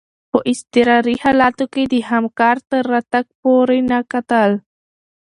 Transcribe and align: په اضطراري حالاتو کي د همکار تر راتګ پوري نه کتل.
په 0.31 0.39
اضطراري 0.51 1.15
حالاتو 1.23 1.65
کي 1.73 1.83
د 1.93 1.95
همکار 2.09 2.57
تر 2.69 2.83
راتګ 2.93 3.25
پوري 3.41 3.79
نه 3.91 3.99
کتل. 4.11 4.51